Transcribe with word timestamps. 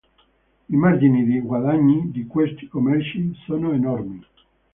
I 0.67 0.75
margini 0.75 1.23
di 1.25 1.39
guadagni 1.41 2.09
di 2.09 2.25
questi 2.25 2.67
commerci 2.67 3.35
sono 3.45 3.71
enormi. 3.71 4.25